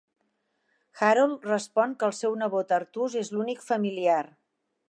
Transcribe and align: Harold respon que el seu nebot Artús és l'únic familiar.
Harold 1.07 1.45
respon 1.49 1.95
que 1.99 2.09
el 2.09 2.17
seu 2.23 2.39
nebot 2.41 2.75
Artús 2.81 3.21
és 3.25 3.33
l'únic 3.37 3.63
familiar. 3.71 4.21